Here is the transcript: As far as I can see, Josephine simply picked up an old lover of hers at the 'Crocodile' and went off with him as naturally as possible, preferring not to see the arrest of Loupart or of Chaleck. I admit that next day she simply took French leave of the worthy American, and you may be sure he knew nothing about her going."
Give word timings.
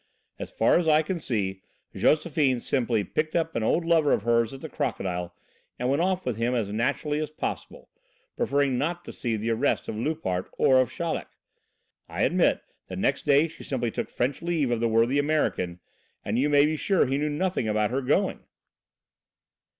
As 0.39 0.49
far 0.49 0.79
as 0.79 0.87
I 0.87 1.03
can 1.03 1.19
see, 1.19 1.61
Josephine 1.93 2.59
simply 2.59 3.03
picked 3.03 3.35
up 3.35 3.55
an 3.55 3.61
old 3.61 3.85
lover 3.85 4.13
of 4.13 4.23
hers 4.23 4.51
at 4.51 4.61
the 4.61 4.67
'Crocodile' 4.67 5.35
and 5.77 5.91
went 5.91 6.01
off 6.01 6.25
with 6.25 6.37
him 6.37 6.55
as 6.55 6.73
naturally 6.73 7.19
as 7.19 7.29
possible, 7.29 7.87
preferring 8.35 8.79
not 8.79 9.05
to 9.05 9.13
see 9.13 9.35
the 9.37 9.51
arrest 9.51 9.87
of 9.87 9.95
Loupart 9.95 10.49
or 10.57 10.81
of 10.81 10.89
Chaleck. 10.91 11.27
I 12.09 12.23
admit 12.23 12.61
that 12.87 12.97
next 12.97 13.25
day 13.25 13.47
she 13.47 13.63
simply 13.63 13.91
took 13.91 14.09
French 14.09 14.41
leave 14.41 14.71
of 14.71 14.79
the 14.79 14.89
worthy 14.89 15.19
American, 15.19 15.79
and 16.25 16.39
you 16.39 16.49
may 16.49 16.65
be 16.65 16.77
sure 16.77 17.05
he 17.05 17.19
knew 17.19 17.29
nothing 17.29 17.67
about 17.67 17.91
her 17.91 18.01
going." 18.01 18.39